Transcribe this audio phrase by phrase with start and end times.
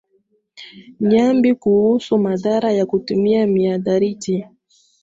[0.99, 4.45] Niambie kuhusu madhara ya kutumia mihadarati